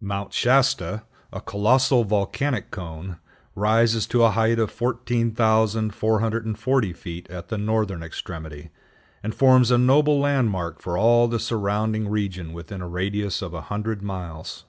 Mount 0.00 0.32
Shasta, 0.32 1.02
a 1.32 1.40
colossal 1.40 2.04
volcanic 2.04 2.70
cone, 2.70 3.16
rises 3.56 4.06
to 4.06 4.22
a 4.22 4.30
height 4.30 4.60
of 4.60 4.70
14,440 4.70 6.92
feet 6.92 7.28
at 7.28 7.48
the 7.48 7.58
northern 7.58 8.00
extremity, 8.00 8.70
and 9.24 9.34
forms 9.34 9.72
a 9.72 9.78
noble 9.78 10.20
landmark 10.20 10.80
for 10.80 10.96
all 10.96 11.26
the 11.26 11.40
surrounding 11.40 12.08
region 12.08 12.52
within 12.52 12.80
a 12.80 12.86
radius 12.86 13.42
of 13.42 13.52
a 13.54 13.62
hundred 13.62 14.02
miles. 14.02 14.66